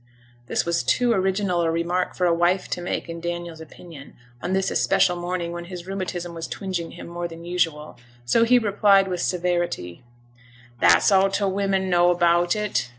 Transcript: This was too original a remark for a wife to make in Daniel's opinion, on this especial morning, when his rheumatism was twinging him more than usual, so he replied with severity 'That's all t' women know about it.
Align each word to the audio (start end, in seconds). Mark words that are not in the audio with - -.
This 0.47 0.65
was 0.65 0.81
too 0.81 1.13
original 1.13 1.61
a 1.61 1.69
remark 1.69 2.15
for 2.15 2.25
a 2.25 2.33
wife 2.33 2.67
to 2.69 2.81
make 2.81 3.07
in 3.07 3.21
Daniel's 3.21 3.61
opinion, 3.61 4.15
on 4.41 4.53
this 4.53 4.71
especial 4.71 5.15
morning, 5.15 5.51
when 5.51 5.65
his 5.65 5.85
rheumatism 5.85 6.33
was 6.33 6.47
twinging 6.47 6.93
him 6.93 7.05
more 7.07 7.27
than 7.27 7.45
usual, 7.45 7.99
so 8.25 8.43
he 8.43 8.57
replied 8.57 9.07
with 9.07 9.21
severity 9.21 10.03
'That's 10.79 11.11
all 11.11 11.29
t' 11.29 11.43
women 11.45 11.87
know 11.87 12.09
about 12.09 12.55
it. 12.55 12.89